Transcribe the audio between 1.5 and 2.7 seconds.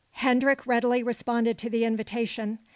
to the invitation.